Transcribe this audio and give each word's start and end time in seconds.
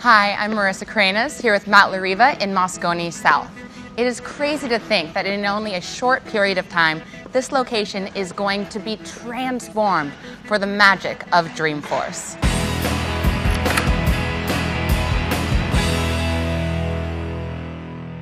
Hi, 0.00 0.32
I'm 0.32 0.52
Marissa 0.52 0.86
Kraines 0.86 1.42
here 1.42 1.52
with 1.52 1.66
Matt 1.66 1.90
Larriva 1.90 2.40
in 2.40 2.54
Moscone 2.54 3.12
South. 3.12 3.50
It 3.98 4.06
is 4.06 4.18
crazy 4.18 4.66
to 4.66 4.78
think 4.78 5.12
that 5.12 5.26
in 5.26 5.44
only 5.44 5.74
a 5.74 5.80
short 5.82 6.24
period 6.24 6.56
of 6.56 6.66
time, 6.70 7.02
this 7.32 7.52
location 7.52 8.06
is 8.16 8.32
going 8.32 8.66
to 8.70 8.78
be 8.78 8.96
transformed 9.04 10.14
for 10.46 10.58
the 10.58 10.66
magic 10.66 11.22
of 11.34 11.48
Dreamforce. 11.48 12.40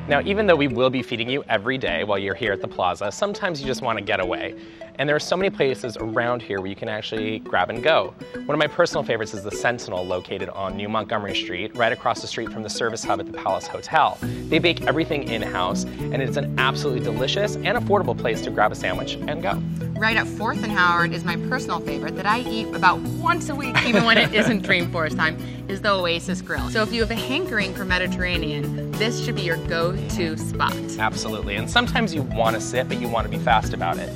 Now, 0.08 0.20
even 0.24 0.48
though 0.48 0.56
we 0.56 0.66
will 0.66 0.90
be 0.90 1.04
feeding 1.04 1.30
you 1.30 1.44
every 1.48 1.78
day 1.78 2.02
while 2.02 2.18
you're 2.18 2.34
here 2.34 2.52
at 2.52 2.60
the 2.60 2.66
plaza, 2.66 3.12
sometimes 3.12 3.60
you 3.60 3.68
just 3.68 3.82
want 3.82 3.98
to 3.98 4.04
get 4.04 4.18
away. 4.18 4.56
And 4.98 5.08
there 5.08 5.14
are 5.14 5.20
so 5.20 5.36
many 5.36 5.48
places 5.48 5.96
around 5.96 6.42
here 6.42 6.60
where 6.60 6.68
you 6.68 6.74
can 6.74 6.88
actually 6.88 7.38
grab 7.38 7.70
and 7.70 7.84
go. 7.84 8.14
One 8.34 8.50
of 8.50 8.58
my 8.58 8.66
personal 8.66 9.04
favorites 9.04 9.32
is 9.32 9.44
the 9.44 9.50
Sentinel 9.52 10.04
located 10.04 10.48
on 10.48 10.76
New 10.76 10.88
Montgomery 10.88 11.36
Street, 11.36 11.76
right 11.76 11.92
across 11.92 12.20
the 12.20 12.26
street 12.26 12.50
from 12.50 12.64
the 12.64 12.68
service 12.68 13.04
hub 13.04 13.20
at 13.20 13.26
the 13.26 13.32
Palace 13.32 13.68
Hotel. 13.68 14.18
They 14.20 14.58
bake 14.58 14.82
everything 14.88 15.28
in-house, 15.28 15.84
and 15.84 16.20
it's 16.20 16.36
an 16.36 16.58
absolutely 16.58 17.04
delicious 17.04 17.54
and 17.54 17.78
affordable 17.78 18.18
place 18.18 18.42
to 18.42 18.50
grab 18.50 18.72
a 18.72 18.74
sandwich 18.74 19.14
and 19.28 19.40
go. 19.40 19.62
Right 20.00 20.16
at 20.16 20.26
4th 20.26 20.64
and 20.64 20.72
Howard 20.72 21.12
is 21.12 21.24
my 21.24 21.36
personal 21.48 21.78
favorite 21.78 22.16
that 22.16 22.26
I 22.26 22.40
eat 22.40 22.66
about 22.74 22.98
once 23.00 23.50
a 23.50 23.54
week, 23.54 23.76
even 23.86 24.04
when 24.04 24.18
it 24.18 24.34
isn't 24.34 24.64
Dreamforce 24.64 25.14
time, 25.14 25.38
is 25.68 25.80
the 25.80 25.92
Oasis 25.92 26.42
Grill. 26.42 26.70
So 26.70 26.82
if 26.82 26.92
you 26.92 27.02
have 27.02 27.10
a 27.12 27.16
hankering 27.16 27.72
for 27.72 27.84
Mediterranean, 27.84 28.90
this 28.92 29.24
should 29.24 29.36
be 29.36 29.42
your 29.42 29.58
go-to 29.68 30.36
spot. 30.36 30.74
Absolutely, 30.98 31.54
and 31.54 31.70
sometimes 31.70 32.12
you 32.12 32.22
want 32.22 32.56
to 32.56 32.60
sit, 32.60 32.88
but 32.88 33.00
you 33.00 33.08
want 33.08 33.30
to 33.30 33.30
be 33.30 33.38
fast 33.38 33.72
about 33.72 33.98
it. 33.98 34.12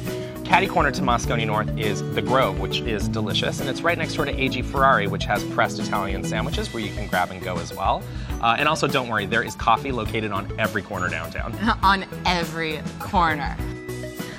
Caddy 0.52 0.66
corner 0.66 0.90
to 0.90 1.00
Moscone 1.00 1.46
North 1.46 1.78
is 1.78 2.02
The 2.14 2.20
Grove, 2.20 2.60
which 2.60 2.80
is 2.80 3.08
delicious, 3.08 3.60
and 3.60 3.70
it's 3.70 3.80
right 3.80 3.96
next 3.96 4.16
door 4.16 4.26
to 4.26 4.38
AG 4.38 4.60
Ferrari, 4.60 5.06
which 5.06 5.24
has 5.24 5.42
pressed 5.44 5.78
Italian 5.78 6.22
sandwiches 6.24 6.74
where 6.74 6.82
you 6.82 6.92
can 6.92 7.06
grab 7.06 7.30
and 7.30 7.40
go 7.40 7.56
as 7.56 7.74
well. 7.74 8.02
Uh, 8.42 8.56
and 8.58 8.68
also, 8.68 8.86
don't 8.86 9.08
worry, 9.08 9.24
there 9.24 9.42
is 9.42 9.54
coffee 9.54 9.92
located 9.92 10.30
on 10.30 10.52
every 10.58 10.82
corner 10.82 11.08
downtown. 11.08 11.54
on 11.82 12.04
every 12.26 12.82
corner. 12.98 13.56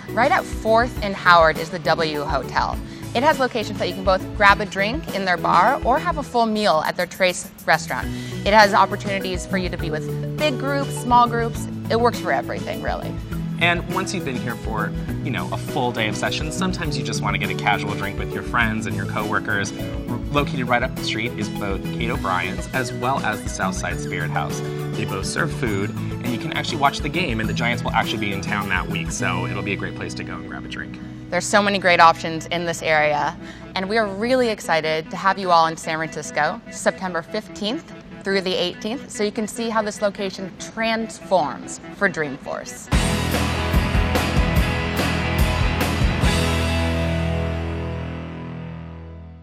Right 0.10 0.32
at 0.32 0.44
4th 0.44 1.02
and 1.02 1.16
Howard 1.16 1.58
is 1.58 1.72
the 1.72 1.80
W 1.80 2.22
Hotel. 2.22 2.80
It 3.16 3.24
has 3.24 3.40
locations 3.40 3.80
that 3.80 3.88
you 3.88 3.96
can 3.96 4.04
both 4.04 4.24
grab 4.38 4.62
a 4.62 4.68
drink 4.68 5.16
in 5.16 5.26
their 5.26 5.38
bar 5.38 5.82
or 5.84 5.98
have 5.98 6.20
a 6.20 6.24
full 6.24 6.46
meal 6.46 6.84
at 6.86 6.96
their 6.96 7.08
Trace 7.08 7.50
restaurant. 7.66 8.06
It 8.46 8.54
has 8.54 8.76
opportunities 8.76 9.48
for 9.48 9.58
you 9.58 9.68
to 9.68 9.78
be 9.78 9.90
with 9.90 10.38
big 10.38 10.60
groups, 10.60 10.96
small 10.96 11.28
groups. 11.28 11.68
It 11.90 12.00
works 12.00 12.20
for 12.20 12.32
everything, 12.32 12.84
really. 12.84 13.12
And 13.60 13.94
once 13.94 14.14
you've 14.14 14.26
been 14.26 14.36
here 14.36 14.56
for, 14.56 14.92
you 15.24 15.32
know, 15.32 15.50
a 15.52 15.58
full 15.58 15.92
day 15.92 16.08
of 16.08 16.16
sessions, 16.16 16.56
sometimes 16.56 16.98
you 16.98 17.04
just 17.04 17.22
want 17.22 17.34
to 17.34 17.38
get 17.38 17.50
a 17.50 17.56
casual 17.56 17.94
drink 17.94 18.20
with 18.20 18.34
your 18.34 18.44
friends 18.44 18.86
and 18.86 18.96
your 18.96 19.06
coworkers. 19.06 19.72
Located 20.32 20.68
right 20.68 20.84
up 20.84 20.96
the 20.96 21.04
street 21.04 21.32
is 21.34 21.48
both 21.50 21.84
Kate 21.84 22.10
O'Brien's 22.10 22.68
as 22.74 22.92
well 22.94 23.20
as 23.20 23.42
the 23.42 23.50
Southside 23.50 24.00
Spirit 24.00 24.32
House. 24.32 24.60
They 24.98 25.06
both 25.06 25.26
serve 25.26 25.52
food, 25.54 25.90
and 25.92 26.28
you 26.28 26.38
can 26.38 26.54
actually 26.54 26.78
watch 26.78 27.00
the 27.00 27.10
game, 27.10 27.40
and 27.40 27.50
the 27.50 27.54
Giants 27.54 27.84
will 27.84 27.92
actually 27.92 28.20
be 28.20 28.34
in 28.34 28.42
town 28.42 28.70
that 28.70 28.88
week, 28.88 29.12
so 29.12 29.46
it'll 29.46 29.64
be 29.64 29.74
a 29.74 29.78
great 29.78 29.96
place 29.96 30.14
to 30.16 30.24
go 30.24 30.36
and 30.36 30.48
grab 30.48 30.66
a 30.66 30.68
drink. 30.68 31.00
There's 31.30 31.46
so 31.46 31.64
many 31.64 31.80
great 31.80 32.00
options 32.00 32.46
in 32.48 32.66
this 32.66 32.84
area, 32.84 33.36
and 33.76 33.90
we 33.90 33.98
are 33.98 34.08
really 34.08 34.50
excited 34.50 35.10
to 35.10 35.18
have 35.18 35.40
you 35.40 35.50
all 35.52 35.66
in 35.68 35.78
San 35.78 35.98
Francisco 35.98 36.62
September 36.72 37.24
15th 37.24 37.84
through 38.24 38.42
the 38.42 38.54
18th 38.54 39.10
so 39.10 39.24
you 39.24 39.32
can 39.32 39.48
see 39.48 39.70
how 39.70 39.82
this 39.82 40.02
location 40.02 40.52
transforms 40.60 41.80
for 41.96 42.10
Dreamforce. 42.10 42.90